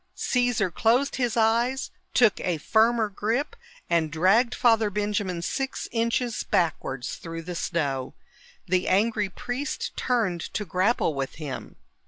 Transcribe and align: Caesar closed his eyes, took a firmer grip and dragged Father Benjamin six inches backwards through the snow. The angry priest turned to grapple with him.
Caesar 0.15 0.71
closed 0.71 1.17
his 1.17 1.37
eyes, 1.37 1.91
took 2.15 2.39
a 2.39 2.57
firmer 2.57 3.07
grip 3.07 3.55
and 3.87 4.11
dragged 4.11 4.55
Father 4.55 4.89
Benjamin 4.89 5.43
six 5.43 5.87
inches 5.91 6.41
backwards 6.41 7.17
through 7.17 7.43
the 7.43 7.53
snow. 7.53 8.15
The 8.65 8.87
angry 8.87 9.29
priest 9.29 9.95
turned 9.95 10.41
to 10.55 10.65
grapple 10.65 11.13
with 11.13 11.35
him. 11.35 11.75